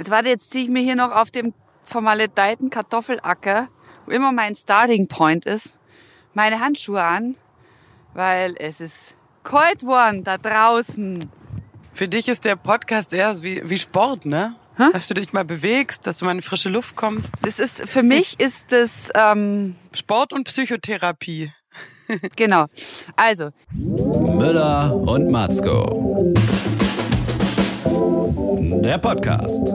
[0.00, 1.52] Jetzt warte, jetzt ziehe ich mir hier noch auf dem
[1.84, 3.68] vermaledeiten Kartoffelacker,
[4.06, 5.74] wo immer mein Starting Point ist,
[6.32, 7.36] meine Handschuhe an,
[8.14, 11.28] weil es ist kalt worden da draußen.
[11.92, 14.56] Für dich ist der Podcast eher wie, wie Sport, ne?
[14.78, 14.84] Hä?
[14.90, 17.34] Dass du dich mal bewegst, dass du mal in frische Luft kommst.
[17.42, 21.52] Das ist, für mich ist das, ähm, Sport und Psychotherapie.
[22.36, 22.68] genau.
[23.16, 26.32] Also, Müller und Matzko.
[28.32, 29.74] Der Podcast.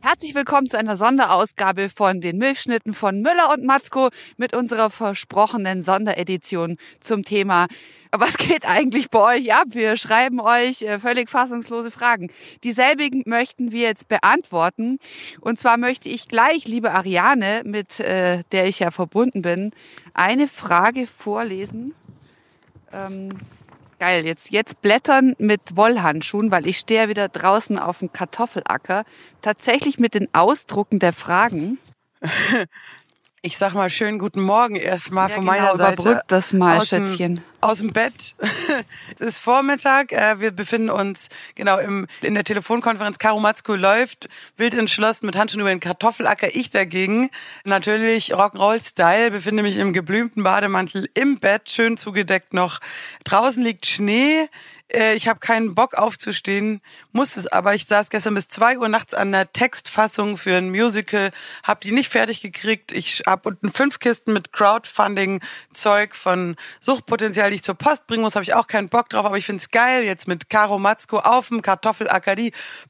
[0.00, 4.08] Herzlich willkommen zu einer Sonderausgabe von den Milchschnitten von Müller und Matzko
[4.38, 7.66] mit unserer versprochenen Sonderedition zum Thema
[8.12, 9.68] was geht eigentlich bei euch ab?
[9.70, 12.32] Wir schreiben euch äh, völlig fassungslose Fragen.
[12.64, 14.98] Dieselbigen möchten wir jetzt beantworten.
[15.40, 19.70] Und zwar möchte ich gleich, liebe Ariane, mit äh, der ich ja verbunden bin,
[20.12, 21.94] eine Frage vorlesen.
[22.92, 23.38] Ähm,
[24.00, 29.04] geil, jetzt, jetzt blättern mit Wollhandschuhen, weil ich stehe ja wieder draußen auf dem Kartoffelacker.
[29.42, 31.78] Tatsächlich mit den Ausdrucken der Fragen.
[33.42, 36.02] Ich sag mal schönen guten Morgen erstmal Ja, von genau, meiner Seite.
[36.02, 37.40] überbrück das mal, aus dem- Schätzchen.
[37.62, 38.34] Aus dem Bett.
[39.14, 40.12] es ist Vormittag.
[40.12, 43.18] äh, Wir befinden uns genau im, in der Telefonkonferenz.
[43.18, 46.54] Karo Matzko läuft wild entschlossen mit Handschuhen über den Kartoffelacker.
[46.54, 47.30] Ich dagegen
[47.64, 49.30] natürlich Rock'n'Roll-Style.
[49.30, 52.78] Befinde mich im geblümten Bademantel im Bett, schön zugedeckt noch.
[53.24, 54.48] Draußen liegt Schnee.
[54.92, 56.80] Äh, Ich habe keinen Bock aufzustehen,
[57.12, 57.74] muss es aber.
[57.74, 61.30] Ich saß gestern bis zwei Uhr nachts an der Textfassung für ein Musical,
[61.62, 62.92] habe die nicht fertig gekriegt.
[62.92, 68.34] Ich habe unten fünf Kisten mit Crowdfunding-Zeug von Suchtpotenzial, die ich zur Post bringen muss,
[68.34, 69.26] habe ich auch keinen Bock drauf.
[69.26, 72.36] Aber ich find's geil, jetzt mit Caro Matzko auf dem Kartoffelacker,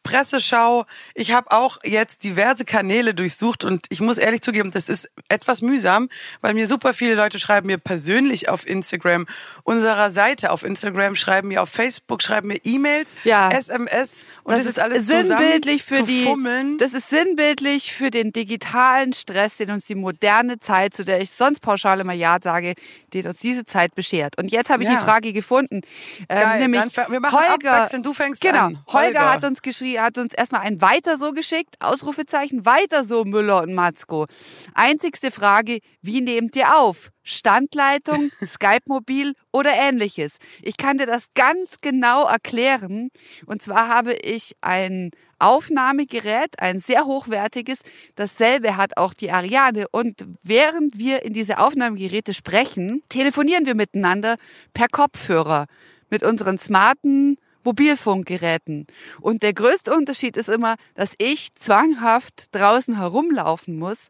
[0.03, 0.87] Presseschau.
[1.15, 5.63] Ich habe auch jetzt diverse Kanäle durchsucht und ich muss ehrlich zugeben, das ist etwas
[5.63, 6.09] mühsam,
[6.41, 9.27] weil mir super viele Leute schreiben mir persönlich auf Instagram,
[9.65, 11.90] unserer Seite auf Instagram, schreiben mir auf Facebook,
[12.21, 13.51] schreiben mir E-Mails, Ja.
[13.51, 16.79] SMS und das, ist alles sinnbildlich für die fummeln.
[16.79, 21.31] das ist sinnbildlich für den digitalen Stress, den uns die moderne Zeit, zu der ich
[21.31, 22.75] sonst pauschal immer ja sage,
[23.15, 24.39] den uns diese Zeit beschert.
[24.39, 24.99] Und jetzt habe ich Ja.
[24.99, 25.81] die Frage gefunden,
[26.29, 28.79] ähm, Geil, nämlich dann wir machen Holger, du fängst genau, an.
[28.87, 29.31] Holger, Holger.
[29.33, 33.75] hat uns geschrieben, hat uns erstmal ein weiter so geschickt, Ausrufezeichen, weiter so Müller und
[33.75, 34.27] Matzko.
[34.75, 37.11] Einzigste Frage, wie nehmt ihr auf?
[37.31, 40.33] Standleitung, Skype-Mobil oder ähnliches.
[40.63, 43.11] Ich kann dir das ganz genau erklären.
[43.47, 47.81] Und zwar habe ich ein Aufnahmegerät, ein sehr hochwertiges.
[48.15, 49.87] Dasselbe hat auch die Ariane.
[49.91, 54.37] Und während wir in diese Aufnahmegeräte sprechen, telefonieren wir miteinander
[54.75, 55.67] per Kopfhörer
[56.11, 58.87] mit unseren smarten Mobilfunkgeräten.
[59.21, 64.09] Und der größte Unterschied ist immer, dass ich zwanghaft draußen herumlaufen muss,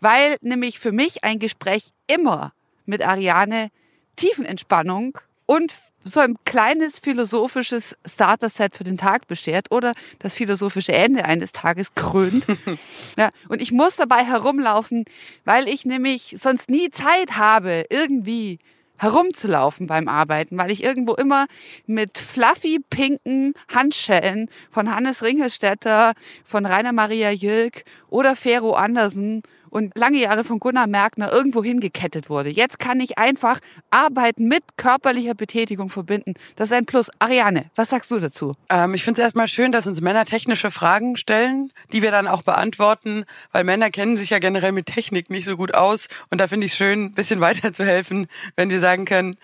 [0.00, 2.52] weil nämlich für mich ein Gespräch immer
[2.86, 3.70] mit Ariane
[4.16, 11.24] Tiefenentspannung und so ein kleines philosophisches Starter-Set für den Tag beschert oder das philosophische Ende
[11.24, 12.44] eines Tages krönt.
[13.18, 15.04] ja, und ich muss dabei herumlaufen,
[15.44, 18.58] weil ich nämlich sonst nie Zeit habe, irgendwie
[18.98, 21.46] herumzulaufen beim Arbeiten, weil ich irgendwo immer
[21.86, 26.12] mit fluffy pinken Handschellen von Hannes Ringelstetter,
[26.44, 32.28] von Rainer Maria Jülk oder Fero Andersen und lange Jahre von Gunnar Merkner irgendwo hingekettet
[32.28, 32.50] wurde.
[32.50, 33.58] Jetzt kann ich einfach
[33.90, 36.34] Arbeiten mit körperlicher Betätigung verbinden.
[36.56, 37.10] Das ist ein Plus.
[37.18, 38.54] Ariane, was sagst du dazu?
[38.68, 42.28] Ähm, ich finde es erstmal schön, dass uns Männer technische Fragen stellen, die wir dann
[42.28, 46.08] auch beantworten, weil Männer kennen sich ja generell mit Technik nicht so gut aus.
[46.30, 49.38] Und da finde ich es schön, ein bisschen weiterzuhelfen, wenn wir sagen können,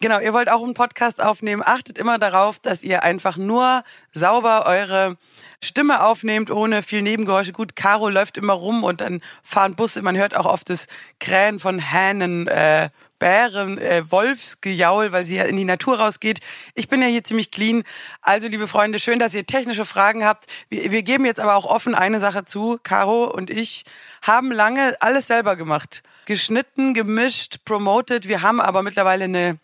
[0.00, 4.66] genau, ihr wollt auch einen Podcast aufnehmen, achtet immer darauf, dass ihr einfach nur sauber
[4.66, 5.16] eure
[5.62, 7.52] Stimme aufnehmt, ohne viel Nebengeräusche.
[7.52, 10.02] Gut, Caro läuft immer rum und dann fahren Busse.
[10.02, 10.86] Man hört auch oft das
[11.20, 16.40] Krähen von Hähnen, äh, Bären, äh, Wolfsgejaul, weil sie ja in die Natur rausgeht.
[16.74, 17.82] Ich bin ja hier ziemlich clean.
[18.22, 20.46] Also, liebe Freunde, schön, dass ihr technische Fragen habt.
[20.68, 22.78] Wir, wir geben jetzt aber auch offen eine Sache zu.
[22.82, 23.84] Caro und ich
[24.22, 26.02] haben lange alles selber gemacht.
[26.26, 28.28] Geschnitten, gemischt, promoted.
[28.28, 29.58] Wir haben aber mittlerweile eine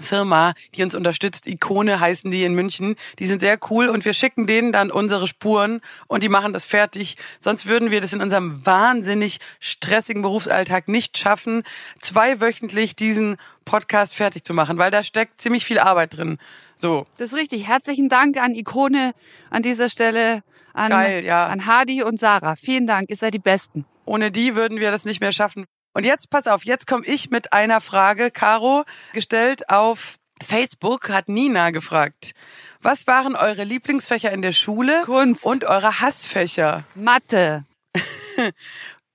[0.00, 1.46] Firma, die uns unterstützt.
[1.46, 2.96] Ikone heißen die in München.
[3.18, 6.64] Die sind sehr cool und wir schicken denen dann unsere Spuren und die machen das
[6.64, 7.16] fertig.
[7.40, 11.62] Sonst würden wir das in unserem wahnsinnig stressigen Berufsalltag nicht schaffen,
[11.98, 16.38] zweiwöchentlich diesen Podcast fertig zu machen, weil da steckt ziemlich viel Arbeit drin.
[16.76, 17.06] So.
[17.16, 17.66] Das ist richtig.
[17.66, 19.12] Herzlichen Dank an Ikone
[19.50, 20.42] an dieser Stelle,
[20.72, 21.46] an, Geil, ja.
[21.46, 22.56] an Hadi und Sarah.
[22.56, 23.84] Vielen Dank, ihr seid die Besten.
[24.04, 25.66] Ohne die würden wir das nicht mehr schaffen.
[25.98, 28.84] Und jetzt pass auf, jetzt komme ich mit einer Frage, Caro,
[29.14, 32.34] gestellt auf Facebook hat Nina gefragt.
[32.80, 35.44] Was waren eure Lieblingsfächer in der Schule Kunst.
[35.44, 36.84] und eure Hassfächer?
[36.94, 37.64] Mathe.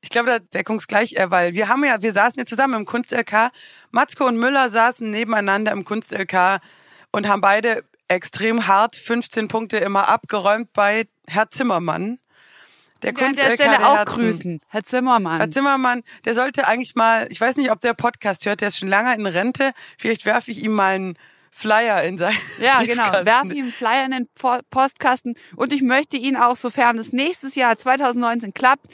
[0.01, 3.51] Ich glaube, da deckungsgleich, äh, weil wir haben ja, wir saßen ja zusammen im Kunst-LK.
[3.91, 6.59] Matzko und Müller saßen nebeneinander im Kunst-LK
[7.13, 12.19] und haben beide extrem hart 15 Punkte immer abgeräumt bei Herr Zimmermann.
[13.03, 14.13] Der Wir an der Stelle der auch Herzen.
[14.15, 14.59] grüßen.
[14.69, 15.37] Herr Zimmermann.
[15.39, 18.79] Herr Zimmermann, der sollte eigentlich mal, ich weiß nicht, ob der Podcast hört, der ist
[18.79, 19.71] schon lange in Rente.
[19.97, 21.17] Vielleicht werfe ich ihm mal einen
[21.55, 23.03] Flyer in sein Ja, genau.
[23.03, 23.25] Briefkasten.
[23.27, 25.35] Werf ihm einen Flyer in den Po- Postkasten.
[25.55, 28.85] Und ich möchte ihn auch, sofern es nächstes Jahr 2019 klappt,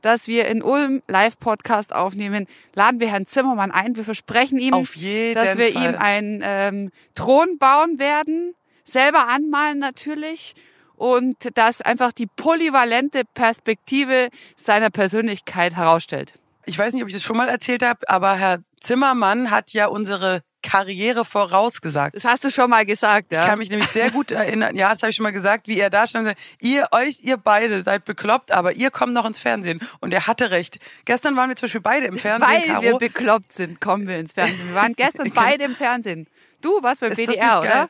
[0.00, 3.96] dass wir in Ulm Live-Podcast aufnehmen, laden wir Herrn Zimmermann ein.
[3.96, 5.82] Wir versprechen ihm, dass wir Fall.
[5.90, 8.54] ihm einen ähm, Thron bauen werden,
[8.84, 10.54] selber anmalen natürlich.
[10.96, 16.34] Und das einfach die polyvalente Perspektive seiner Persönlichkeit herausstellt.
[16.64, 19.86] Ich weiß nicht, ob ich das schon mal erzählt habe, aber Herr Zimmermann hat ja
[19.86, 22.16] unsere Karriere vorausgesagt.
[22.16, 23.42] Das hast du schon mal gesagt, ja?
[23.42, 25.78] Ich kann mich nämlich sehr gut erinnern, ja, das habe ich schon mal gesagt, wie
[25.78, 26.34] er da stand.
[26.60, 29.80] Ihr, euch, ihr beide seid bekloppt, aber ihr kommt noch ins Fernsehen.
[30.00, 30.78] Und er hatte recht.
[31.04, 32.82] Gestern waren wir zum Beispiel beide im Fernsehen, Weil Caro.
[32.82, 34.68] wir bekloppt sind, kommen wir ins Fernsehen.
[34.68, 36.26] Wir waren gestern beide im Fernsehen.
[36.62, 37.88] Du warst beim Ist BDR, oder?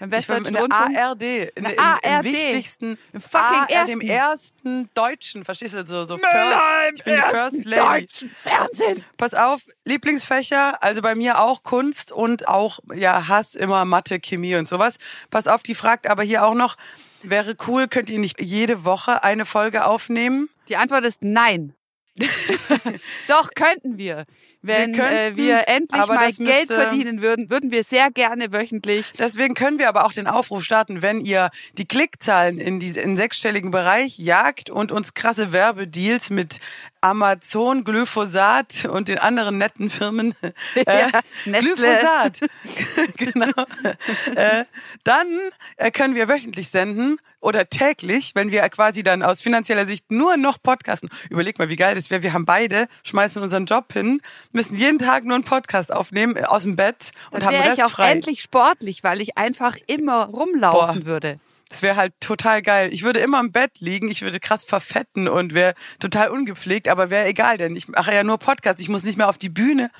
[0.00, 0.62] Beim Ich war in der.
[0.70, 2.24] ARD, in, der der- im, im ARD.
[2.24, 4.88] wichtigsten, Im fucking ARD, dem ersten.
[4.94, 6.34] deutschen, verstehst du, so, so First,
[6.88, 8.06] im ich bin die ersten First Lady.
[8.06, 9.04] deutschen Fernsehen.
[9.18, 14.56] Pass auf, Lieblingsfächer, also bei mir auch Kunst und auch, ja, Hass immer Mathe, Chemie
[14.56, 14.96] und sowas.
[15.30, 16.76] Pass auf, die fragt aber hier auch noch,
[17.22, 20.48] wäre cool, könnt ihr nicht jede Woche eine Folge aufnehmen?
[20.68, 21.74] Die Antwort ist nein.
[23.28, 24.24] Doch, könnten wir.
[24.62, 28.10] Wenn Wir könnten, äh, wir endlich mal das Geld müsste- verdienen würden, würden wir sehr
[28.10, 29.12] gerne wöchentlich.
[29.18, 33.16] Deswegen können wir aber auch den Aufruf starten, wenn ihr die Klickzahlen in diese in
[33.16, 36.58] sechsstelligen Bereich jagt und uns krasse Werbedeals mit
[37.00, 40.34] Amazon, Glyphosat und den anderen netten Firmen
[40.74, 41.20] äh, Ja.
[41.44, 42.40] Glyphosat,
[43.16, 43.64] genau,
[44.34, 44.64] äh,
[45.04, 45.26] dann
[45.76, 50.36] äh, können wir wöchentlich senden oder täglich, wenn wir quasi dann aus finanzieller Sicht nur
[50.36, 51.08] noch podcasten.
[51.30, 52.22] Überleg mal, wie geil das wäre.
[52.22, 54.20] Wir haben beide, schmeißen unseren Job hin,
[54.52, 57.68] müssen jeden Tag nur einen Podcast aufnehmen äh, aus dem Bett und Dann haben wäre
[57.68, 58.12] Rest ich auch frei.
[58.12, 61.06] endlich sportlich, weil ich einfach immer rumlaufen Boah.
[61.06, 61.36] würde.
[61.68, 62.92] Das wäre halt total geil.
[62.92, 67.10] Ich würde immer im Bett liegen, ich würde krass verfetten und wäre total ungepflegt, aber
[67.10, 68.80] wäre egal, denn ich mache ja nur Podcast.
[68.80, 69.90] Ich muss nicht mehr auf die Bühne.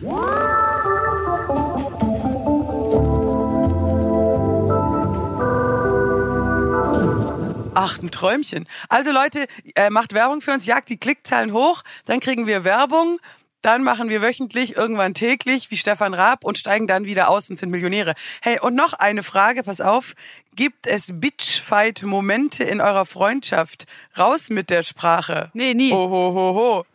[7.75, 8.67] Ach, ein Träumchen.
[8.89, 13.19] Also Leute, äh, macht Werbung für uns, jagt die Klickzahlen hoch, dann kriegen wir Werbung,
[13.63, 17.57] dann machen wir wöchentlich, irgendwann täglich, wie Stefan Raab und steigen dann wieder aus und
[17.57, 18.15] sind Millionäre.
[18.41, 20.15] Hey, und noch eine Frage, pass auf.
[20.57, 23.87] Gibt es Bitchfight-Momente in eurer Freundschaft?
[24.19, 25.51] Raus mit der Sprache.
[25.53, 25.93] Nee, nie.
[25.93, 26.87] Oh, ho, ho, ho.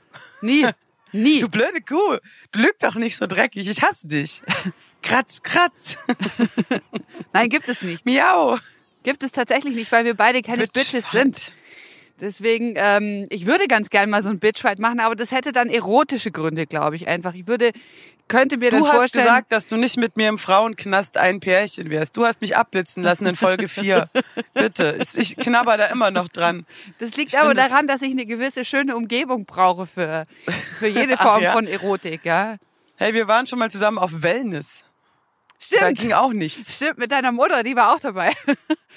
[0.41, 0.67] Nie.
[1.11, 1.39] Nie.
[1.39, 2.17] Du blöde Kuh.
[2.51, 3.69] Du lüg doch nicht so dreckig.
[3.69, 4.41] Ich hasse dich.
[5.01, 5.97] Kratz, kratz.
[7.33, 8.05] Nein, gibt es nicht.
[8.05, 8.57] Miau.
[9.03, 11.53] Gibt es tatsächlich nicht, weil wir beide keine Bitches sind.
[12.21, 15.69] Deswegen, ähm, ich würde ganz gern mal so ein Bitchfight machen, aber das hätte dann
[15.69, 17.33] erotische Gründe, glaube ich einfach.
[17.33, 17.71] Ich würde,
[18.27, 21.41] könnte mir dann Du hast vorstellen, gesagt, dass du nicht mit mir im Frauenknast ein
[21.41, 22.15] Pärchen wärst.
[22.15, 24.09] Du hast mich abblitzen lassen in Folge 4.
[24.53, 24.97] Bitte.
[25.15, 26.65] Ich knabber da immer noch dran.
[26.99, 30.25] das liegt ich aber daran, dass ich eine gewisse schöne Umgebung brauche für,
[30.79, 31.51] für jede Ach Form ja?
[31.51, 32.55] von Erotik, ja.
[32.97, 34.85] Hey, wir waren schon mal zusammen auf Wellness.
[35.71, 35.99] Da Stimmt.
[35.99, 36.75] ging auch nichts.
[36.75, 38.31] Stimmt, mit deiner Mutter, die war auch dabei.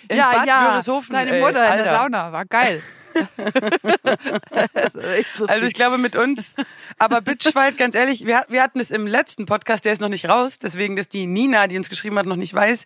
[0.08, 1.00] In ja, Bad ja.
[1.10, 1.94] Deine ey, Mutter in der.
[1.94, 2.82] Sauna, war geil.
[5.46, 6.54] Also ich glaube mit uns,
[6.98, 10.28] aber Bitchfight, ganz ehrlich, wir, wir hatten es im letzten Podcast, der ist noch nicht
[10.28, 12.84] raus, deswegen, dass die Nina, die uns geschrieben hat, noch nicht weiß.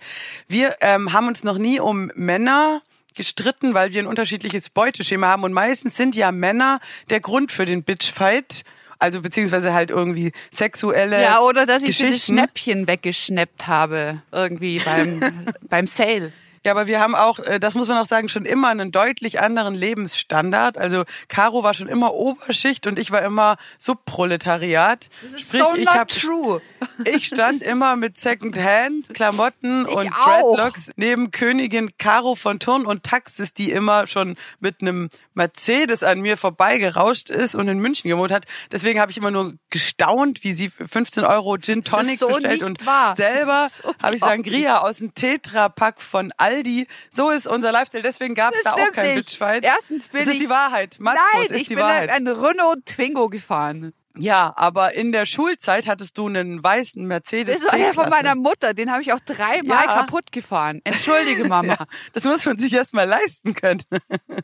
[0.49, 2.82] Wir ähm, haben uns noch nie um Männer
[3.14, 7.67] gestritten, weil wir ein unterschiedliches Beuteschema haben und meistens sind ja Männer der Grund für
[7.67, 8.65] den Bitchfight.
[8.98, 12.34] Also beziehungsweise halt irgendwie sexuelle ja, oder dass ich Geschichten.
[12.34, 16.32] Schnäppchen weggeschnappt habe, irgendwie beim, beim Sale.
[16.64, 19.40] Ja, aber wir haben auch, äh, das muss man auch sagen, schon immer einen deutlich
[19.40, 20.78] anderen Lebensstandard.
[20.78, 25.08] Also Caro war schon immer Oberschicht und ich war immer Subproletariat.
[25.22, 26.62] Das ist Sprich, so ich hab, true.
[27.04, 30.54] Ich stand immer mit Secondhand-Klamotten Ich und auch.
[30.56, 36.20] Dreadlocks neben Königin Caro von Turn und Taxis, die immer schon mit einem Mercedes an
[36.20, 38.44] mir vorbeigerauscht ist und in München gewohnt hat.
[38.70, 42.62] Deswegen habe ich immer nur gestaunt, wie sie für 15 Euro Gin Tonic so bestellt
[42.62, 43.16] und wahr.
[43.16, 43.69] selber
[44.00, 44.22] habe ich.
[44.22, 46.86] Sangria aus dem Tetra-Pack von Aldi.
[47.10, 48.02] So ist unser Lifestyle.
[48.02, 49.26] Deswegen gab es da auch keinen nicht.
[49.26, 49.64] Bitchfight.
[49.64, 50.96] Erstens bin das ist ich- die Wahrheit.
[50.98, 52.10] Matzko, Nein, ist ich die bin Wahrheit.
[52.10, 53.92] ein Renault Twingo gefahren.
[54.18, 57.62] Ja, aber in der Schulzeit hattest du einen weißen Mercedes.
[57.62, 58.74] Das war ja von meiner Mutter.
[58.74, 60.00] Den habe ich auch dreimal Ja.
[60.00, 60.82] kaputt gefahren.
[60.84, 61.72] Entschuldige, Mama.
[61.80, 63.82] Ja, das muss man sich erst mal leisten können.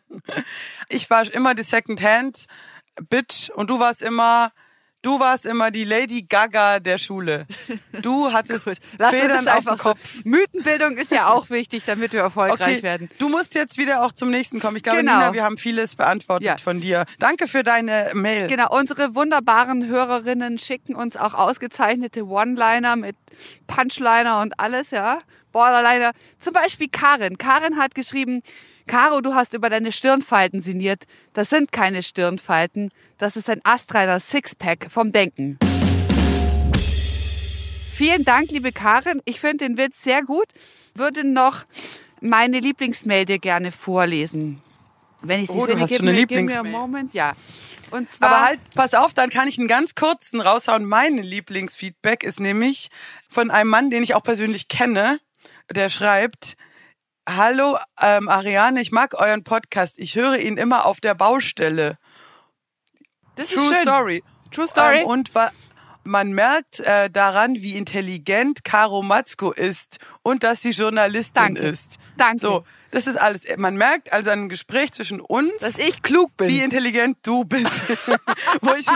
[0.88, 2.46] Ich war immer die Secondhand
[3.08, 4.52] Bitch und du warst immer
[5.02, 7.46] du warst immer die Lady Gaga der Schule.
[8.02, 8.66] Du hattest
[8.98, 9.82] Lass uns Federn auf dem einfach so.
[9.90, 10.20] Kopf.
[10.24, 13.08] Mythenbildung ist ja auch wichtig, damit wir erfolgreich Okay, werden.
[13.18, 14.76] du musst jetzt wieder auch zum nächsten kommen.
[14.76, 15.18] Ich glaube, Genau.
[15.18, 16.56] Nina, wir haben vieles beantwortet Ja.
[16.56, 17.04] von dir.
[17.18, 18.48] Danke für deine Mail.
[18.48, 23.16] Genau, unsere wunderbaren Hörerinnen schicken uns auch ausgezeichnete One-Liner mit
[23.66, 25.20] Punchliner und alles, ja.
[25.52, 26.12] Borderliner.
[26.40, 27.38] Zum Beispiel Karin.
[27.38, 28.42] Karin hat geschrieben,
[28.88, 31.04] Caro, du hast über deine Stirnfalten sinniert.
[31.34, 32.90] Das sind keine Stirnfalten.
[33.18, 35.58] Das ist ein astreiner Sixpack vom Denken.
[37.94, 39.20] Vielen Dank, liebe Karin.
[39.26, 40.46] Ich finde den Witz sehr gut.
[40.94, 41.64] Würde noch
[42.20, 44.62] meine Lieblingsmail dir gerne vorlesen.
[45.20, 46.64] Wenn ich sie Oh, du finde, hast gib schon eine mir, gib mir Lieblingsmail.
[46.64, 47.34] einen Moment, ja.
[47.90, 50.84] Und zwar Aber halt, pass auf, dann kann ich einen ganz kurzen raushauen.
[50.84, 52.88] Mein Lieblingsfeedback ist nämlich
[53.28, 55.18] von einem Mann, den ich auch persönlich kenne,
[55.70, 56.56] der schreibt,
[57.30, 59.98] Hallo ähm, Ariane, ich mag euren Podcast.
[59.98, 61.98] Ich höre ihn immer auf der Baustelle.
[63.36, 63.84] das True ist schön.
[63.84, 64.24] Story.
[64.50, 65.00] True Story.
[65.00, 65.30] Ähm, und
[66.04, 71.60] man merkt äh, daran, wie intelligent Caro Matzko ist und dass sie Journalistin Danke.
[71.68, 71.98] ist.
[72.16, 72.40] Danke.
[72.40, 73.42] So, das ist alles.
[73.56, 76.48] Man merkt also an einem Gespräch zwischen uns, Dass ich klug bin.
[76.48, 77.82] wie intelligent du bist.
[78.78, 78.86] Ich,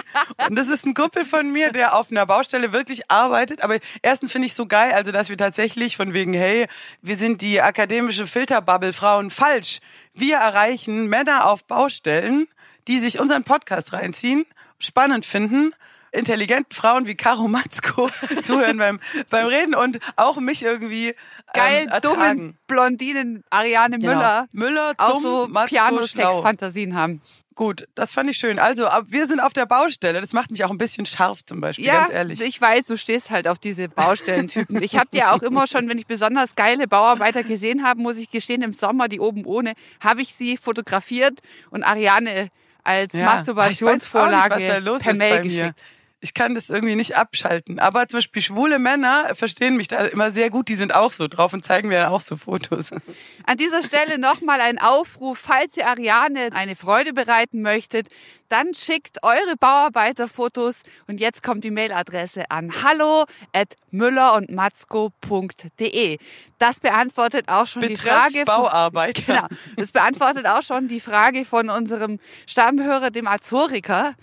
[0.48, 3.62] und das ist ein Kumpel von mir, der auf einer Baustelle wirklich arbeitet.
[3.62, 6.66] Aber erstens finde ich so geil, also dass wir tatsächlich von wegen, hey,
[7.00, 9.80] wir sind die akademische Filterbubble Frauen falsch.
[10.14, 12.46] Wir erreichen Männer auf Baustellen,
[12.86, 14.46] die sich unseren Podcast reinziehen,
[14.78, 15.74] spannend finden
[16.12, 18.08] intelligenten Frauen wie Caro Matzko
[18.42, 19.00] zuhören beim,
[19.30, 21.14] beim Reden und auch mich irgendwie
[21.54, 25.48] Geil, ähm, dummen Blondinen Ariane Müller Müller, auch dumm, so.
[25.66, 27.20] Piano-Sex-Fantasien haben.
[27.54, 28.58] Gut, das fand ich schön.
[28.58, 30.22] Also, wir sind auf der Baustelle.
[30.22, 32.40] Das macht mich auch ein bisschen scharf zum Beispiel, Ja, ganz ehrlich.
[32.40, 34.82] ich weiß, du stehst halt auf diese Baustellentypen.
[34.82, 38.30] Ich habe dir auch immer schon, wenn ich besonders geile Bauarbeiter gesehen habe, muss ich
[38.30, 41.40] gestehen, im Sommer, die oben ohne, habe ich sie fotografiert
[41.70, 42.48] und Ariane
[42.84, 43.26] als Ja.
[43.26, 45.74] Masturbationsvorlage per Mail geschickt.
[46.22, 47.80] Ich kann das irgendwie nicht abschalten.
[47.80, 50.68] Aber zum Beispiel schwule Männer verstehen mich da immer sehr gut.
[50.68, 52.92] Die sind auch so drauf und zeigen mir dann auch so Fotos.
[53.46, 58.08] An dieser Stelle nochmal ein Aufruf, falls ihr Ariane eine Freude bereiten möchtet,
[58.48, 66.18] dann schickt eure Bauarbeiterfotos und jetzt kommt die Mailadresse an hallo at müller und matzko.de.
[66.58, 69.22] Das beantwortet auch schon die Betreff Frage von, Bauarbeiter.
[69.26, 69.46] Genau.
[69.76, 74.14] Das beantwortet auch schon die Frage von unserem Stammhörer, dem Azoriker,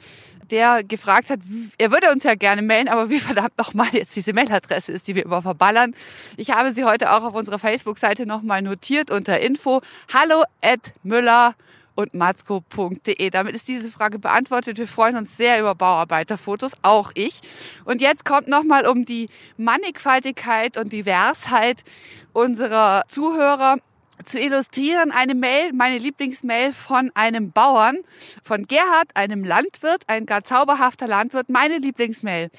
[0.51, 1.39] der gefragt hat,
[1.77, 5.15] er würde uns ja gerne mailen, aber wie verdammt nochmal jetzt diese Mailadresse ist, die
[5.15, 5.95] wir immer verballern.
[6.37, 9.81] Ich habe sie heute auch auf unserer Facebook-Seite nochmal notiert unter Info
[10.13, 11.55] hallo at müller
[11.99, 13.29] und matzko.de.
[13.29, 14.77] Damit ist diese Frage beantwortet.
[14.77, 17.41] Wir freuen uns sehr über Bauarbeiterfotos, auch ich.
[17.83, 21.83] Und jetzt kommt nochmal um die Mannigfaltigkeit und Diversheit
[22.31, 23.77] unserer Zuhörer
[24.25, 27.97] zu illustrieren eine Mail, meine Lieblingsmail von einem Bauern,
[28.43, 32.49] von Gerhard, einem Landwirt, ein gar zauberhafter Landwirt, meine Lieblingsmail.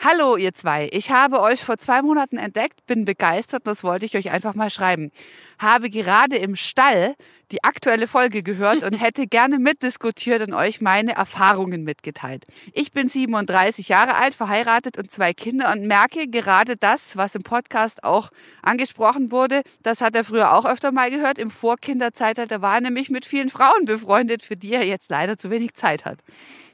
[0.00, 4.06] Hallo ihr zwei, ich habe euch vor zwei Monaten entdeckt, bin begeistert und das wollte
[4.06, 5.10] ich euch einfach mal schreiben.
[5.58, 7.14] Habe gerade im Stall
[7.50, 12.46] die aktuelle Folge gehört und hätte gerne mitdiskutiert und euch meine Erfahrungen mitgeteilt.
[12.72, 17.42] Ich bin 37 Jahre alt, verheiratet und zwei Kinder und merke gerade das, was im
[17.42, 18.30] Podcast auch
[18.62, 21.38] angesprochen wurde, das hat er früher auch öfter mal gehört.
[21.38, 25.50] Im Vorkinderzeitalter war er nämlich mit vielen Frauen befreundet, für die er jetzt leider zu
[25.50, 26.18] wenig Zeit hat.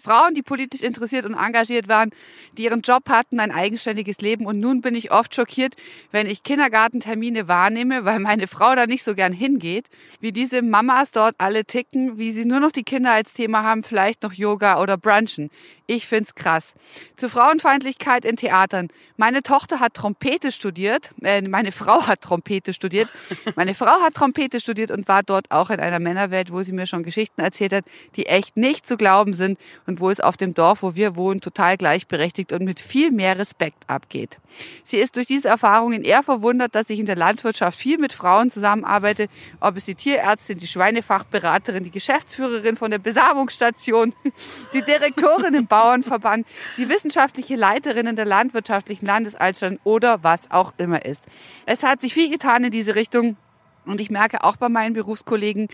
[0.05, 2.11] Frauen, die politisch interessiert und engagiert waren,
[2.59, 4.45] die ihren Job hatten, ein eigenständiges Leben.
[4.45, 5.77] Und nun bin ich oft schockiert,
[6.11, 9.87] wenn ich Kindergartentermine wahrnehme, weil meine Frau da nicht so gern hingeht,
[10.21, 13.83] wie diese Mamas dort alle ticken, wie sie nur noch die Kinder als Thema haben,
[13.83, 15.51] vielleicht noch Yoga oder Brunchen.
[15.87, 16.73] Ich find's krass.
[17.17, 18.89] Zur Frauenfeindlichkeit in Theatern.
[19.19, 23.09] Meine Tochter hat Trompete studiert, äh, meine Frau hat Trompete studiert.
[23.55, 26.87] Meine Frau hat Trompete studiert und war dort auch in einer Männerwelt, wo sie mir
[26.87, 27.85] schon Geschichten erzählt hat,
[28.17, 31.43] die echt nicht zu glauben sind und wo es auf dem Dorf, wo wir wohnen,
[31.43, 34.39] total gleichberechtigt und mit viel mehr Respekt abgeht.
[34.85, 38.51] Sie ist durch diese Erfahrungen eher verwundert, dass ich in der Landwirtschaft viel mit Frauen
[38.51, 39.27] zusammenarbeite,
[39.61, 44.15] ob es die Tierärztin, die Schweinefachberaterin, die Geschäftsführerin von der Besamungsstation,
[44.73, 51.05] die Direktorin im Bauernverband, die wissenschaftliche Leiterin in der landwirtschaftlichen Landesanstalt oder was auch immer
[51.05, 51.25] ist.
[51.67, 53.37] Es hat sich viel getan in diese Richtung.
[53.85, 55.67] Und ich merke auch bei meinen Berufskollegen,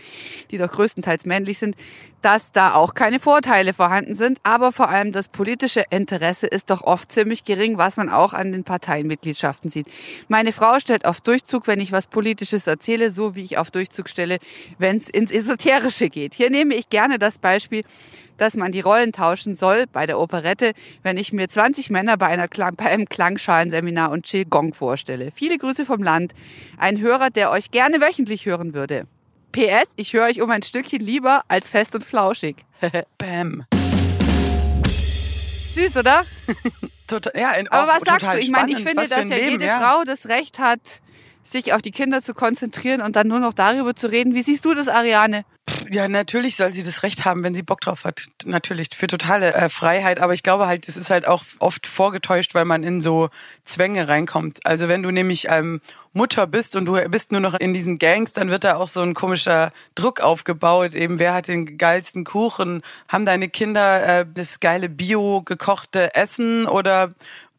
[0.49, 1.75] die doch größtenteils männlich sind,
[2.21, 4.39] dass da auch keine Vorteile vorhanden sind.
[4.43, 8.51] Aber vor allem das politische Interesse ist doch oft ziemlich gering, was man auch an
[8.51, 9.87] den Parteienmitgliedschaften sieht.
[10.27, 14.09] Meine Frau stellt auf Durchzug, wenn ich was Politisches erzähle, so wie ich auf Durchzug
[14.09, 14.37] stelle,
[14.77, 16.33] wenn es ins Esoterische geht.
[16.33, 17.83] Hier nehme ich gerne das Beispiel,
[18.37, 20.73] dass man die Rollen tauschen soll bei der Operette,
[21.03, 25.31] wenn ich mir 20 Männer bei, einer Klang, bei einem Klangschalensseminar und Qigong vorstelle.
[25.31, 26.33] Viele Grüße vom Land.
[26.77, 29.05] Ein Hörer, der euch gerne wöchentlich hören würde.
[29.51, 32.65] PS, ich höre euch um ein Stückchen lieber als fest und flauschig.
[33.17, 33.65] Bam.
[35.71, 36.25] Süß, oder?
[37.07, 38.39] Total, ja, in, Aber was sagst du?
[38.39, 39.79] Ich meine, ich finde, dass ja Leben, jede ja.
[39.79, 41.01] Frau das Recht hat,
[41.43, 44.35] sich auf die Kinder zu konzentrieren und dann nur noch darüber zu reden.
[44.35, 45.43] Wie siehst du das, Ariane?
[45.91, 48.27] Ja, natürlich soll sie das Recht haben, wenn sie Bock drauf hat.
[48.45, 50.19] Natürlich, für totale äh, Freiheit.
[50.19, 53.29] Aber ich glaube halt, es ist halt auch oft vorgetäuscht, weil man in so
[53.65, 54.59] Zwänge reinkommt.
[54.65, 55.81] Also wenn du nämlich ähm,
[56.13, 59.01] Mutter bist und du bist nur noch in diesen Gangs, dann wird da auch so
[59.01, 60.93] ein komischer Druck aufgebaut.
[60.93, 62.81] Eben, wer hat den geilsten Kuchen?
[63.07, 67.09] Haben deine Kinder äh, das geile Bio gekochte Essen oder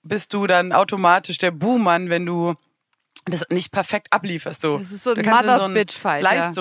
[0.02, 2.54] bist du dann automatisch der Buhmann, wenn du
[3.26, 4.60] das nicht perfekt ablieferst?
[4.60, 4.78] So.
[4.78, 6.52] Das ist so ein in so Mother-Bitch-Fight, ja.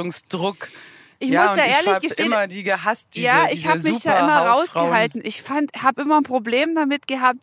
[1.21, 3.79] Ich ja, muss da ich ehrlich hab gestehen, immer die gehasst, diese, ja, ich habe
[3.79, 4.85] mich da immer Superhausfrauen.
[4.87, 5.21] rausgehalten.
[5.23, 7.37] Ich fand, habe immer ein Problem damit gehabt.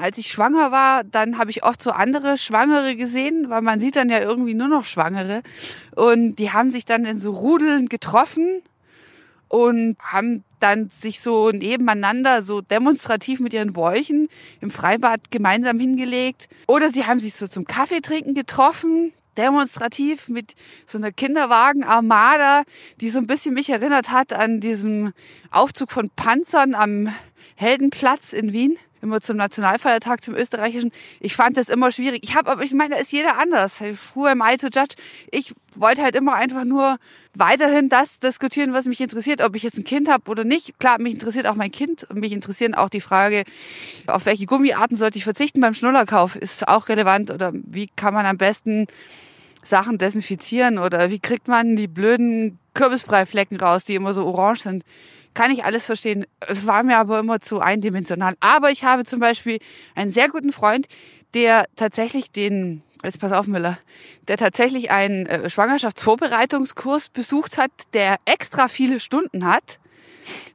[0.00, 3.96] Als ich schwanger war, dann habe ich oft so andere Schwangere gesehen, weil man sieht
[3.96, 5.42] dann ja irgendwie nur noch Schwangere.
[5.94, 8.62] Und die haben sich dann in so Rudeln getroffen
[9.48, 14.28] und haben dann sich so nebeneinander so demonstrativ mit ihren Bäuchen
[14.62, 16.48] im Freibad gemeinsam hingelegt.
[16.66, 20.54] Oder sie haben sich so zum Kaffeetrinken getroffen, demonstrativ mit
[20.84, 22.64] so einer Kinderwagen-Armada,
[23.00, 25.14] die so ein bisschen mich erinnert hat an diesen
[25.50, 27.14] Aufzug von Panzern am
[27.54, 28.76] Heldenplatz in Wien.
[29.00, 30.90] Immer zum Nationalfeiertag, zum österreichischen.
[31.20, 32.24] Ich fand das immer schwierig.
[32.24, 33.80] Ich habe, aber ich meine, da ist jeder anders.
[34.14, 34.96] Who am I to judge?
[35.30, 36.96] Ich wollte halt immer einfach nur
[37.34, 40.80] weiterhin das diskutieren, was mich interessiert, ob ich jetzt ein Kind habe oder nicht.
[40.80, 43.44] Klar, mich interessiert auch mein Kind und mich interessieren auch die Frage,
[44.08, 48.26] auf welche Gummiarten sollte ich verzichten beim Schnullerkauf, ist auch relevant oder wie kann man
[48.26, 48.88] am besten
[49.62, 54.84] Sachen desinfizieren oder wie kriegt man die blöden Kürbisbreiflecken raus, die immer so orange sind.
[55.34, 56.26] Kann ich alles verstehen.
[56.64, 58.34] War mir aber immer zu eindimensional.
[58.40, 59.58] Aber ich habe zum Beispiel
[59.94, 60.86] einen sehr guten Freund,
[61.34, 63.78] der tatsächlich den, jetzt pass auf Müller,
[64.28, 69.78] der tatsächlich einen äh, Schwangerschaftsvorbereitungskurs besucht hat, der extra viele Stunden hat,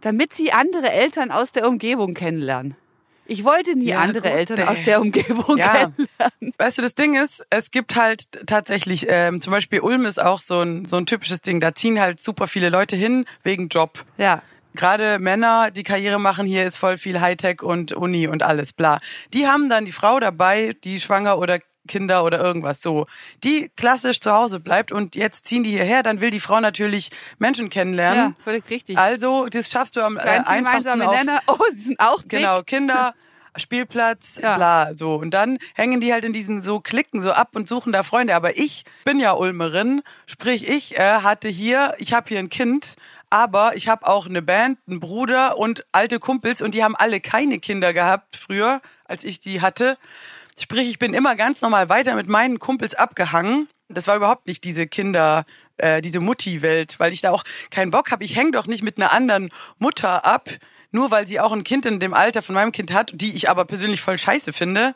[0.01, 2.75] damit sie andere Eltern aus der Umgebung kennenlernen.
[3.25, 4.65] Ich wollte nie Ja, andere gut, Eltern ey.
[4.65, 5.71] aus der Umgebung Ja.
[5.73, 6.53] kennenlernen.
[6.57, 10.39] Weißt du, das Ding ist, es gibt halt tatsächlich, ähm, zum Beispiel Ulm ist auch
[10.39, 11.59] so ein, so ein typisches Ding.
[11.59, 14.03] Da ziehen halt super viele Leute hin wegen Job.
[14.17, 14.41] Ja.
[14.75, 18.99] Gerade Männer, die Karriere machen, hier ist voll viel Hightech und Uni und alles, bla.
[19.33, 23.07] Die haben dann die Frau dabei, die schwanger oder Kinder oder irgendwas so,
[23.43, 27.09] die klassisch zu Hause bleibt und jetzt ziehen die hierher, dann will die Frau natürlich
[27.39, 28.35] Menschen Ja, kennenlernen.
[28.43, 28.97] völlig richtig.
[28.97, 31.39] Also, das schaffst du am äh, einfachsten auf Nenner.
[31.47, 32.29] Oh, sie sind auch dick.
[32.31, 33.13] Genau, Kinder,
[33.55, 34.55] Spielplatz, Ja.
[34.55, 35.15] bla, so.
[35.15, 38.36] Und dann hängen die halt in diesen so Klicken so ab und suchen da Freunde.
[38.36, 42.95] Aber ich bin ja Ulmerin, sprich ich äh, hatte hier, ich habe hier ein Kind,
[43.29, 47.19] aber ich habe auch eine Band, einen Bruder und alte Kumpels und die haben alle
[47.19, 49.97] keine Kinder gehabt früher, als ich die hatte.
[50.59, 53.67] Sprich, ich bin immer ganz normal weiter mit meinen Kumpels abgehangen.
[53.89, 55.45] Das war überhaupt nicht diese Kinder,
[55.77, 58.23] äh, diese Mutti-Welt, weil ich da auch keinen Bock habe.
[58.23, 60.49] Ich hänge doch nicht mit einer anderen Mutter ab,
[60.91, 63.49] nur weil sie auch ein Kind in dem Alter von meinem Kind hat, die ich
[63.49, 64.95] aber persönlich voll scheiße finde.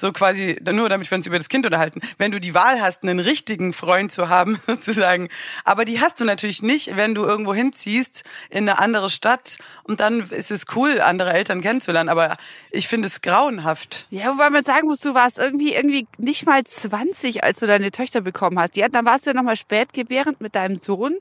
[0.00, 2.00] So quasi, nur damit wir uns über das Kind unterhalten.
[2.18, 5.28] Wenn du die Wahl hast, einen richtigen Freund zu haben, sozusagen.
[5.64, 9.58] Aber die hast du natürlich nicht, wenn du irgendwo hinziehst in eine andere Stadt.
[9.82, 12.08] Und dann ist es cool, andere Eltern kennenzulernen.
[12.10, 12.36] Aber
[12.70, 14.06] ich finde es grauenhaft.
[14.10, 17.90] Ja, wobei man sagen muss, du warst irgendwie, irgendwie nicht mal 20, als du deine
[17.90, 18.76] Töchter bekommen hast.
[18.76, 21.16] Ja, dann warst du ja nochmal spätgebärend mit deinem Sohn.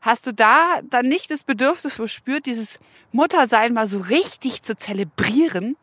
[0.00, 2.78] Hast du da dann nicht das Bedürfnis verspürt, dieses
[3.12, 5.76] Muttersein mal so richtig zu zelebrieren?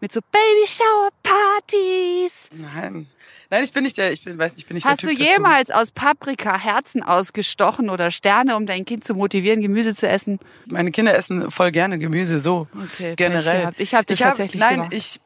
[0.00, 2.50] Mit so Baby-Shower-Partys.
[2.52, 3.06] Nein.
[3.48, 5.14] Nein, ich bin nicht der, ich bin, weiß nicht, ich bin nicht Hast der du
[5.14, 5.32] Typ dazu.
[5.32, 10.40] jemals aus Paprika Herzen ausgestochen oder Sterne, um dein Kind zu motivieren, Gemüse zu essen?
[10.66, 13.70] Meine Kinder essen voll gerne Gemüse, so Okay, generell.
[13.78, 14.92] Ich hab das tatsächlich Nein, gemacht.
[14.94, 15.20] ich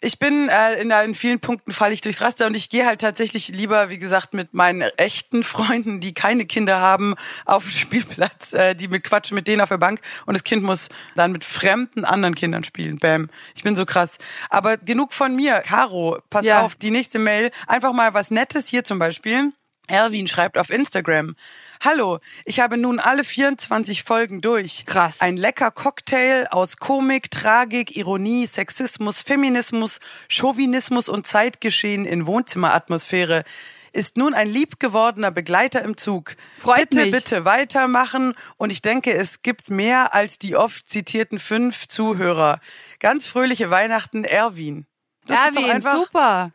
[0.00, 3.00] ich bin äh, in, in vielen Punkten falle ich durchs Raster und ich gehe halt
[3.00, 8.52] tatsächlich lieber, wie gesagt, mit meinen echten Freunden, die keine Kinder haben, auf den Spielplatz,
[8.54, 11.44] äh, die mit quatschen mit denen auf der Bank und das Kind muss dann mit
[11.44, 12.98] fremden anderen Kindern spielen.
[12.98, 13.28] Bam.
[13.54, 14.18] Ich bin so krass.
[14.48, 15.60] Aber genug von mir.
[15.66, 16.62] Caro, pass Ja.
[16.62, 17.50] auf, die nächste Mail.
[17.66, 19.52] Einfach mal was Nettes hier zum Beispiel.
[19.86, 21.34] Erwin schreibt auf Instagram.
[21.82, 24.84] Hallo, ich habe nun alle 24 Folgen durch.
[24.84, 25.22] Krass.
[25.22, 33.44] Ein lecker Cocktail aus Komik, Tragik, Ironie, Sexismus, Feminismus, Chauvinismus und Zeitgeschehen in Wohnzimmeratmosphäre
[33.92, 36.36] ist nun ein liebgewordener Begleiter im Zug.
[36.60, 37.12] Freut bitte, mich.
[37.12, 42.60] bitte weitermachen und ich denke, es gibt mehr als die oft zitierten fünf Zuhörer.
[42.98, 44.86] Ganz fröhliche Weihnachten, Erwin.
[45.26, 46.52] Das ist doch Erwin, einfach, super.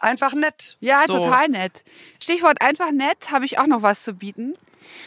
[0.00, 0.76] Einfach nett.
[0.80, 1.18] Ja, so.
[1.18, 1.84] total nett.
[2.22, 4.54] Stichwort einfach nett, habe ich auch noch was zu bieten.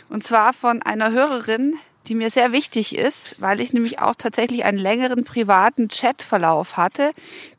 [0.10, 1.76] Und zwar von einer Hörerin,
[2.08, 7.12] die mir sehr wichtig ist, weil ich nämlich auch tatsächlich einen längeren privaten Chatverlauf hatte,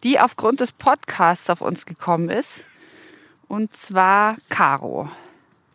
[0.03, 2.65] die aufgrund des Podcasts auf uns gekommen ist.
[3.47, 5.11] Und zwar Caro.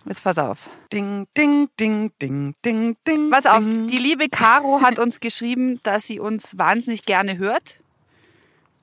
[0.06, 0.70] Jetzt pass auf.
[0.92, 3.30] Ding, ding, ding, ding, ding, ding.
[3.30, 3.88] Pass auf, ding.
[3.88, 7.80] die liebe Caro hat uns geschrieben, dass sie uns wahnsinnig gerne hört.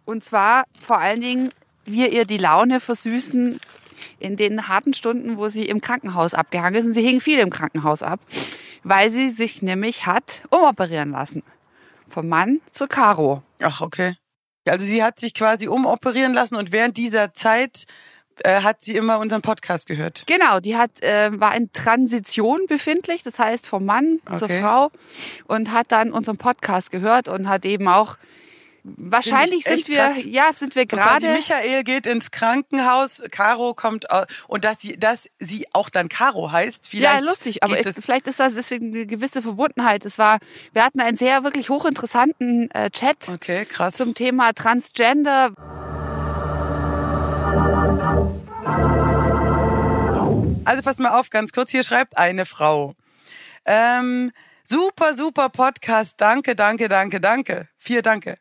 [0.06, 1.50] Und zwar vor allen Dingen,
[1.84, 3.60] wir ihr die Laune versüßen
[4.18, 6.86] in den harten Stunden, wo sie im Krankenhaus abgehangen ist.
[6.86, 8.20] Und sie hing viel im Krankenhaus ab.
[8.82, 11.42] weil sie sich nämlich hat umoperieren lassen.
[12.08, 13.42] Vom Mann zur Caro.
[13.60, 14.16] Ach, okay.
[14.66, 17.84] Also sie hat sich quasi umoperieren lassen und während dieser Zeit
[18.42, 20.24] äh, hat sie immer unseren Podcast gehört.
[20.26, 24.60] Genau, die hat äh, war in Transition befindlich, das heißt vom Mann zur Okay.
[24.60, 24.90] Frau
[25.46, 28.16] und hat dann unseren Podcast gehört und hat eben auch
[28.84, 30.24] wahrscheinlich sind wir krass.
[30.24, 34.06] ja sind wir gerade Michael geht ins Krankenhaus, Caro kommt
[34.46, 37.24] und dass sie, dass sie auch dann Caro heißt, ja vielleicht.
[37.24, 40.04] lustig, aber ich, vielleicht ist das deswegen eine gewisse Verbundenheit.
[40.04, 40.38] Es war
[40.72, 43.94] wir hatten einen sehr wirklich hochinteressanten äh, Chat okay, krass.
[43.94, 45.52] zum Thema Transgender.
[50.64, 52.94] Also pass mal auf, ganz kurz, hier schreibt eine Frau.
[53.64, 54.30] Ähm,
[54.64, 57.68] super, super Podcast, danke, danke, danke, danke.
[57.76, 58.38] Vier Danke.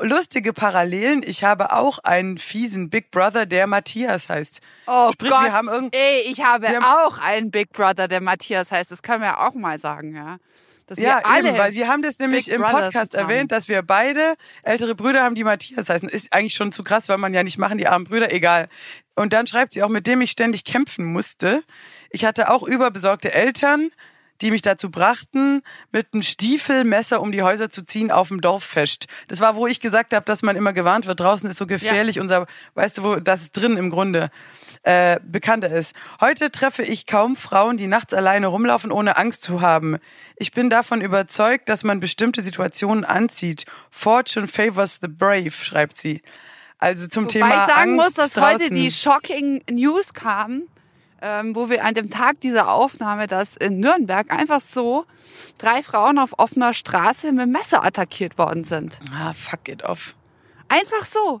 [0.00, 4.60] Lustige Parallelen, ich habe auch einen fiesen Big Brother, der Matthias heißt.
[4.86, 8.08] Oh Sprich, Gott, wir haben irgend ey, ich habe wir haben- auch einen Big Brother,
[8.08, 8.90] der Matthias heißt.
[8.90, 10.38] Das können wir ja auch mal sagen, ja.
[10.86, 13.30] Dass Ja, eben, weil wir haben das nämlich Big im Brothers Podcast haben.
[13.30, 16.08] erwähnt, dass wir beide ältere Brüder haben, die Matthias heißen.
[16.08, 18.68] Ist eigentlich schon zu krass, weil man ja nicht machen, die armen Brüder, egal.
[19.14, 21.62] Und dann schreibt sie auch, mit dem ich ständig kämpfen musste.
[22.10, 23.90] Ich hatte auch überbesorgte Eltern,
[24.40, 29.06] die mich dazu brachten, mit einem Stiefelmesser um die Häuser zu ziehen auf dem Dorffest.
[29.28, 32.18] Das war, wo ich gesagt habe, dass man immer gewarnt wird, draußen ist so gefährlich,
[32.18, 34.30] unser, weißt du, wo das ist drin im Grunde
[34.82, 35.94] äh, bekannter ist.
[36.20, 39.98] Heute treffe ich kaum Frauen, die nachts alleine rumlaufen, ohne Angst zu haben.
[40.36, 43.64] Ich bin davon überzeugt, dass man bestimmte Situationen anzieht.
[43.90, 46.22] Fortune favors the brave, schreibt sie.
[46.78, 48.60] Also zum Wobei Thema ich sagen Angst muss, dass draußen.
[48.60, 50.62] heute die shocking News kam,
[51.22, 55.06] ähm, wo wir an dem Tag dieser Aufnahme, dass in Nürnberg einfach so
[55.56, 58.98] drei Frauen auf offener Straße mit Messer attackiert worden sind.
[59.14, 60.14] Ah, fuck it off.
[60.68, 61.40] Einfach so.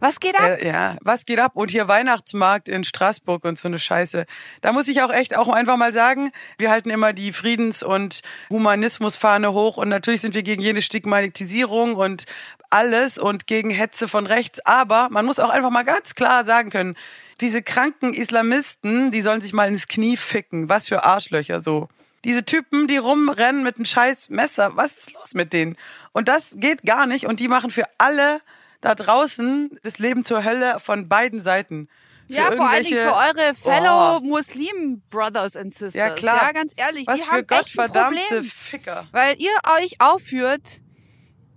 [0.00, 0.60] Was geht ab?
[0.60, 1.52] Äh, ja, was geht ab?
[1.54, 4.26] Und hier Weihnachtsmarkt in Straßburg und so eine Scheiße.
[4.60, 8.20] Da muss ich auch echt auch einfach mal sagen, wir halten immer die Friedens- und
[8.50, 12.26] Humanismusfahne hoch und natürlich sind wir gegen jede Stigmatisierung und
[12.70, 14.60] alles und gegen Hetze von rechts.
[14.66, 16.96] Aber man muss auch einfach mal ganz klar sagen können,
[17.40, 20.68] diese kranken Islamisten, die sollen sich mal ins Knie ficken.
[20.68, 21.88] Was für Arschlöcher so.
[22.24, 25.76] Diese Typen, die rumrennen mit einem scheiß Messer, was ist los mit denen?
[26.12, 28.40] Und das geht gar nicht und die machen für alle
[28.80, 31.88] da draußen das Leben zur Hölle von beiden Seiten.
[32.26, 34.20] Für Ja, vor allen Dingen für eure Fellow Oh.
[34.20, 35.94] Muslim Brothers and Sisters.
[35.94, 36.40] Ja, klar.
[36.42, 39.06] Ja, ganz ehrlich, Was für gottverdammte Ficker.
[39.12, 40.80] weil ihr euch aufführt,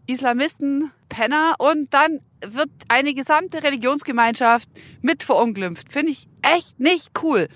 [0.07, 4.69] Islamisten, Penner, und dann wird eine gesamte Religionsgemeinschaft
[5.01, 5.91] mit verunglimpft.
[5.91, 7.47] Finde ich echt nicht cool.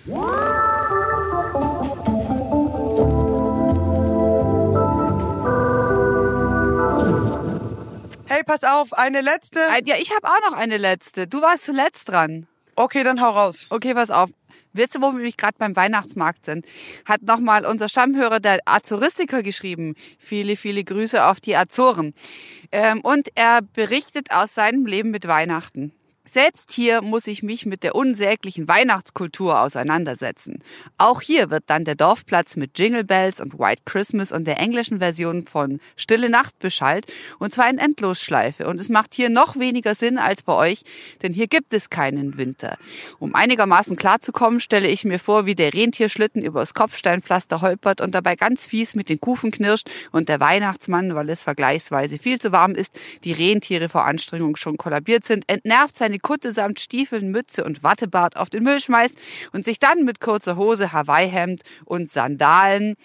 [8.25, 9.67] Hey, pass auf, eine letzte.
[9.69, 11.27] Ein- Ja, ich habe auch noch eine letzte.
[11.27, 12.47] Du warst zuletzt dran.
[12.75, 13.67] Okay, dann hau raus.
[13.69, 14.29] Okay, pass auf.
[14.73, 16.65] Wisst ihr, wo wir gerade beim Weihnachtsmarkt sind?
[17.05, 19.95] Hat nochmal unser Stammhörer, der Azoristiker, geschrieben.
[20.19, 22.13] Viele, viele Grüße auf die Azoren.
[22.71, 25.93] Ähm, und er berichtet aus seinem Leben mit Weihnachten.
[26.33, 30.63] Selbst hier muss ich mich mit der unsäglichen Weihnachtskultur auseinandersetzen.
[30.97, 34.99] Auch hier wird dann der Dorfplatz mit Jingle Bells und White Christmas und der englischen
[34.99, 38.65] Version von Stille Nacht beschallt und zwar in Endlosschleife.
[38.67, 40.83] Und es macht hier noch weniger Sinn als bei euch,
[41.21, 42.77] denn hier gibt es keinen Winter.
[43.19, 48.37] Um einigermaßen klarzukommen, stelle ich mir vor, wie der Rentierschlitten übers Kopfsteinpflaster holpert und dabei
[48.37, 52.73] ganz fies mit den Kufen knirscht und der Weihnachtsmann, weil es vergleichsweise viel zu warm
[52.73, 57.83] ist, die Rentiere vor Anstrengung schon kollabiert sind, entnervt seine Kutte samt Stiefeln, Mütze und
[57.83, 59.17] Wattebart auf den Müll schmeißt
[59.53, 62.95] und sich dann mit kurzer Hose, Hawaii-Hemd und Sandalen,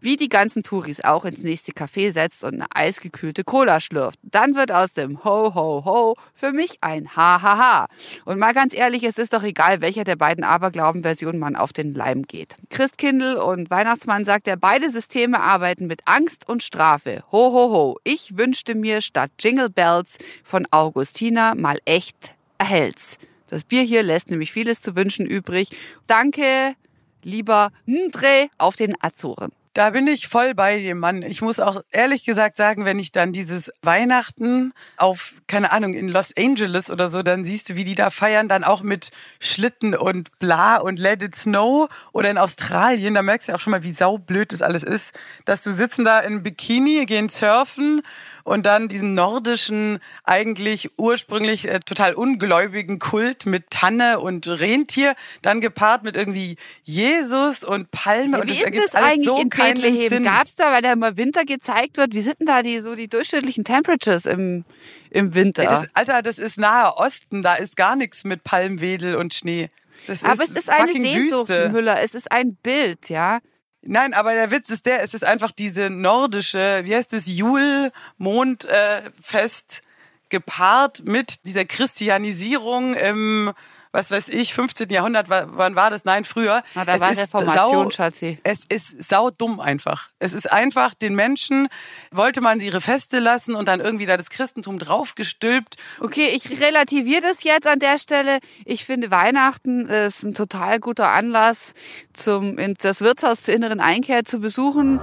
[0.00, 4.18] wie die ganzen Touris auch, ins nächste Café setzt und eine eisgekühlte Cola schlürft.
[4.22, 7.88] Dann wird aus dem Ho, Ho, Ho für mich ein Ha, Ha, Ha.
[8.24, 11.94] Und mal ganz ehrlich, es ist doch egal, welcher der beiden Aberglauben-Versionen man auf den
[11.94, 12.56] Leim geht.
[12.70, 17.22] Christkindl und Weihnachtsmann sagt er, beide Systeme arbeiten mit Angst und Strafe.
[17.32, 17.98] Ho, ho, ho.
[18.04, 23.18] Ich wünschte mir statt Jingle Bells von Augustina mal echt erhält's.
[23.48, 25.68] Das Bier hier lässt nämlich vieles zu wünschen übrig.
[26.06, 26.74] Danke,
[27.22, 29.52] lieber Ndre auf den Azoren.
[29.76, 31.20] Da bin ich voll bei dem Mann.
[31.20, 36.08] Ich muss auch ehrlich gesagt sagen, wenn ich dann dieses Weihnachten auf, keine Ahnung, in
[36.08, 39.94] Los Angeles oder so, dann siehst du, wie die da feiern, dann auch mit Schlitten
[39.94, 43.82] und bla und Let It Snow oder in Australien, da merkst du auch schon mal,
[43.82, 45.14] wie saublöd das alles ist,
[45.44, 48.00] dass du sitzen da in Bikini, gehen surfen
[48.46, 55.60] und dann diesen nordischen, eigentlich ursprünglich äh, total ungläubigen Kult mit Tanne und Rentier, dann
[55.60, 58.40] gepaart mit irgendwie Jesus und Palme.
[58.40, 60.08] und wie das ist das alles eigentlich so in Bethlehem?
[60.08, 60.22] Sinn.
[60.22, 63.08] Gab's da, weil da immer Winter gezeigt wird, wie sind denn da die, so die
[63.08, 64.64] durchschnittlichen Temperatures im,
[65.10, 65.64] im Winter?
[65.64, 69.70] Das, Alter, das ist Nahe Osten, da ist gar nichts mit Palmwedel und Schnee.
[70.06, 71.68] Das Aber ist es ist eine Sehnsucht, Wüste.
[71.70, 72.00] Müller.
[72.00, 73.40] Es ist ein Bild, ja.
[73.86, 79.82] Nein, aber der Witz ist der, es ist einfach diese nordische, wie heißt es, Jul-Mondfest
[80.28, 83.52] gepaart mit dieser Christianisierung im
[83.96, 84.90] was weiß ich, 15.
[84.90, 86.04] Jahrhundert, wann war das?
[86.04, 86.62] Nein, früher.
[86.74, 88.38] Na, da es war ist Reformation, sau, Schatzi.
[88.44, 90.10] Es ist saudumm einfach.
[90.18, 91.68] Es ist einfach, den Menschen
[92.10, 95.76] wollte man ihre Feste lassen und dann irgendwie da das Christentum draufgestülpt.
[96.00, 98.38] Okay, ich relativiere das jetzt an der Stelle.
[98.66, 101.72] Ich finde, Weihnachten ist ein total guter Anlass,
[102.12, 105.00] zum, in das Wirtshaus zur inneren Einkehr zu besuchen.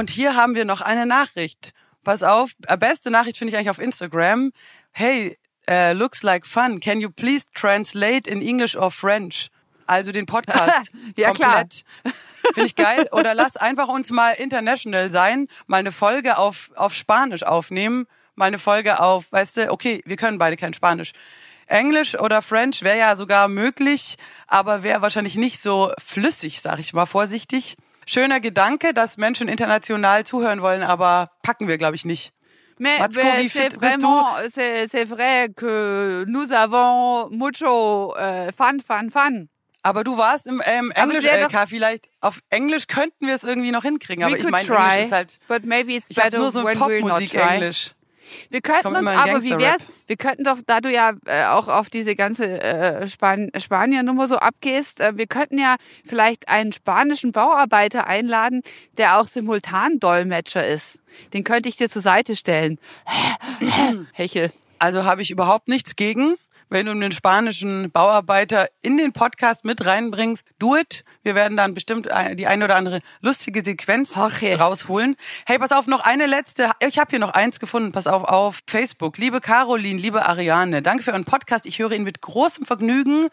[0.00, 1.74] Und hier haben wir noch eine Nachricht.
[2.04, 4.50] Pass auf, äh, beste Nachricht finde ich eigentlich auf Instagram.
[4.92, 5.36] Hey,
[5.70, 6.80] uh, looks like fun.
[6.80, 9.50] Can you please translate in English or French?
[9.86, 11.84] Also den Podcast Ja, komplett.
[12.54, 13.08] Finde ich geil.
[13.12, 18.46] Oder lass einfach uns mal international sein, mal eine Folge auf, auf Spanisch aufnehmen, mal
[18.46, 21.12] eine Folge auf, weißt du, okay, wir können beide kein Spanisch.
[21.66, 26.94] Englisch oder French wäre ja sogar möglich, aber wäre wahrscheinlich nicht so flüssig, sag ich
[26.94, 27.76] mal vorsichtig.
[28.12, 32.32] Schöner Gedanke, dass Menschen international zuhören wollen, aber packen wir, glaube ich, nicht.
[32.76, 39.48] Mais, mais c'est vraiment, c'est vrai que nous avons mucho äh, fun, fun, fun.
[39.82, 42.08] Aber du warst im ähm, Englisch-LK vielleicht.
[42.20, 45.38] Auf Englisch könnten wir es irgendwie noch hinkriegen, aber ich meine, Englisch ist halt.
[45.46, 46.64] but maybe it's Ich better nur so.
[46.64, 47.92] Popmusik-Englisch.
[48.50, 51.90] Wir könnten uns aber, wie wär's, wir könnten doch, da du ja äh, auch auf
[51.90, 58.06] diese ganze äh, Span Spanier-Nummer so abgehst, äh, wir könnten ja vielleicht einen spanischen Bauarbeiter
[58.06, 58.62] einladen,
[58.98, 61.00] der auch Simultandolmetscher ist.
[61.32, 62.78] Den könnte ich dir zur Seite stellen.
[64.12, 64.52] Hechel.
[64.78, 66.36] Also habe ich überhaupt nichts gegen,
[66.70, 70.46] wenn du einen spanischen Bauarbeiter in den Podcast mit reinbringst.
[70.58, 71.04] Do it.
[71.22, 74.54] Wir werden dann bestimmt ein- die eine oder andere lustige Sequenz Okay.
[74.54, 75.16] rausholen.
[75.46, 76.70] Hey, pass auf, noch eine letzte.
[76.80, 77.92] Ich habe hier noch eins gefunden.
[77.92, 79.18] Pass auf, auf Facebook.
[79.18, 81.66] Liebe Caroline, liebe Ariane, danke für euren Podcast.
[81.66, 83.28] Ich höre ihn mit großem Vergnügen.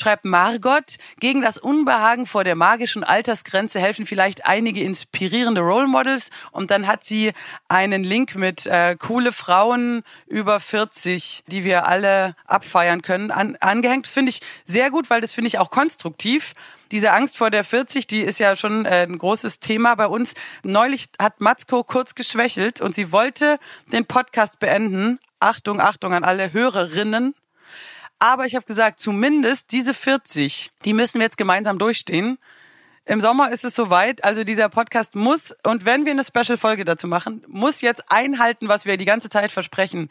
[0.00, 6.30] Schreibt Margot, gegen das Unbehagen vor der magischen Altersgrenze helfen vielleicht einige inspirierende Role Models.
[6.52, 7.32] Und dann hat sie
[7.66, 14.06] einen Link mit äh, coole Frauen über 40, die wir alle abfeiern können, an, angehängt.
[14.06, 16.52] Das finde ich sehr gut, weil das finde ich auch konstruktiv.
[16.90, 20.34] Diese Angst vor der 40, die ist ja schon äh, ein großes Thema bei uns.
[20.62, 23.58] Neulich hat Matzko kurz geschwächelt und sie wollte
[23.92, 25.18] den Podcast beenden.
[25.40, 27.34] Achtung, Achtung an alle Hörerinnen.
[28.18, 32.38] Aber ich habe gesagt, zumindest diese 40, die müssen wir jetzt gemeinsam durchstehen.
[33.08, 37.06] Im Sommer ist es soweit, also dieser Podcast muss, und wenn wir eine Special-Folge dazu
[37.06, 40.10] machen, muss jetzt einhalten, was wir die ganze Zeit versprechen.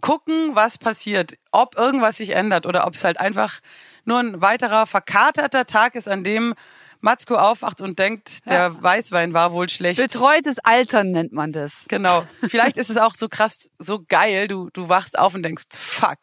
[0.00, 3.60] Gucken, was passiert, ob irgendwas sich ändert oder ob es halt einfach
[4.06, 6.54] nur ein weiterer verkaterter Tag ist, an dem
[7.00, 10.00] Matzko aufwacht und denkt, der Weißwein war wohl schlecht.
[10.00, 11.84] Betreutes Altern nennt man das.
[11.88, 12.24] Genau.
[12.46, 14.48] Vielleicht ist es auch so krass, so geil.
[14.48, 16.18] Du, du wachst auf und denkst, fuck,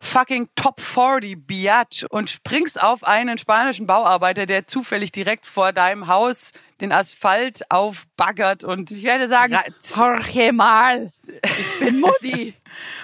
[0.00, 6.06] fucking Top 40 Biatch und springst auf einen spanischen Bauarbeiter, der zufällig direkt vor deinem
[6.06, 9.56] Haus den Asphalt aufbaggert und, Ich werde sagen.
[9.94, 12.54] Jorge mal, ich bin Mutti.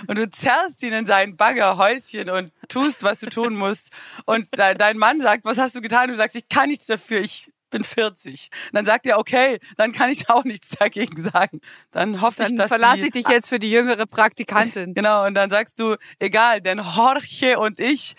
[0.06, 3.90] und du zerrst ihn in sein Baggerhäuschen und tust, was du tun musst.
[4.24, 6.08] Und de dein Mann sagt, was hast du getan?
[6.08, 8.50] Du sagst, ich kann nichts dafür, ich bin 40.
[8.66, 11.60] Und dann sagt er, okay, dann kann ich auch nichts dagegen sagen.
[11.90, 14.94] Dann hoffe ich, Dann dass verlasse die ich dich jetzt für die jüngere Praktikantin.
[14.96, 18.16] Genau, und dann sagst du, egal, denn Jorge und ich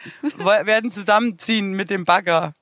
[0.47, 2.53] werden zusammenziehen mit dem Bagger.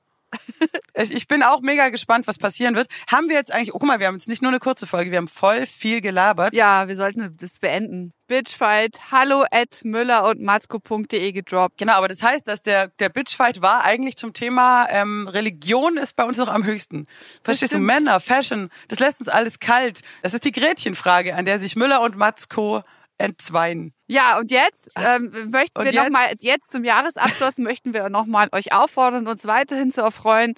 [0.94, 2.88] Ich bin auch mega gespannt, was passieren wird.
[3.10, 5.10] Haben wir jetzt eigentlich, oh, guck mal, wir haben jetzt nicht nur eine kurze Folge,
[5.10, 6.54] wir haben voll viel gelabert.
[6.54, 8.12] Ja, wir sollten das beenden.
[8.28, 11.78] Bitchfight, hallo at müller und matzko.de gedroppt.
[11.78, 16.16] Genau, aber das heißt, dass der, der Bitchfight war eigentlich zum Thema ähm, Religion ist
[16.16, 17.06] bei uns noch am höchsten.
[17.44, 17.78] Verstehst du?
[17.78, 20.00] Männer, Fashion, das lässt uns alles kalt.
[20.22, 22.82] Das ist die Gretchenfrage, an der sich Müller und Matzko
[23.18, 23.92] entzweien.
[24.08, 28.72] Ja, und jetzt ähm, möchten Und wir nochmal, jetzt zum Jahresabschluss möchten wir nochmal euch
[28.72, 30.54] auffordern, uns weiterhin zu erfreuen,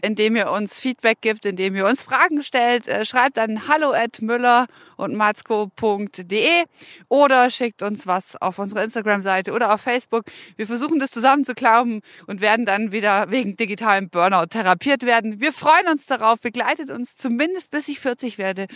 [0.00, 2.88] indem ihr uns Feedback gibt, indem ihr uns Fragen stellt.
[2.88, 6.64] Äh, schreibt an hallo at müller und matzko.de
[7.08, 10.24] oder schickt uns was auf unsere Instagram-Seite oder auf Facebook.
[10.56, 15.38] Wir versuchen das zusammen zu glauben und werden dann wieder wegen digitalem Burnout therapiert werden.
[15.38, 18.68] Wir freuen uns darauf, begleitet uns zumindest bis ich 40 werde,